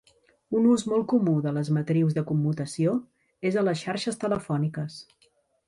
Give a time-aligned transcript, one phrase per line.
[0.59, 2.95] Un ús molt comú de les matrius de commutació
[3.53, 5.01] és a les xarxes telefòniques.